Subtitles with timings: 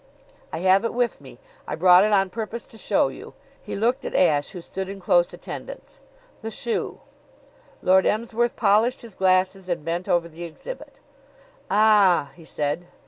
[0.51, 1.37] "I have it with me.
[1.67, 4.99] I brought it on purpose to show you." He looked at Ashe, who stood in
[4.99, 5.99] close attendance.
[6.41, 7.01] "The shoe!"
[7.83, 11.01] Lord Emsworth polished his glasses and bent over the exhibit.
[11.69, 12.87] "Ah!" he said.